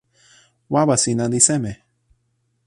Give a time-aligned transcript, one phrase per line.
[0.73, 1.73] wawa sina li seme?